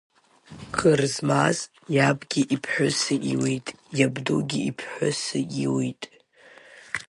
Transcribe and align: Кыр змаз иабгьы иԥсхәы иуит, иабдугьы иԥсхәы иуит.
Кыр 0.77 0.99
змаз 1.15 1.57
иабгьы 1.95 2.41
иԥсхәы 2.55 3.15
иуит, 3.31 3.67
иабдугьы 3.97 4.59
иԥсхәы 4.69 5.39
иуит. 5.63 6.01